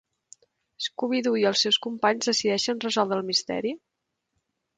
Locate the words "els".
1.49-1.61